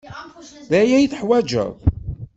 D 0.71 0.73
aya 0.81 0.95
ay 0.97 1.07
teḥwaǧeḍ. 1.11 1.75